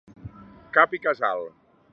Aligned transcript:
Cap 0.77 0.97
i 0.99 1.03
casal. 1.05 1.47